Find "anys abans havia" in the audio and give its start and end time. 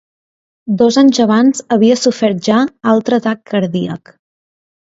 1.01-1.97